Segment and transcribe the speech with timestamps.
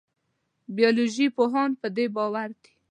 [0.75, 2.71] بیولوژي پوهان په دې باور دي.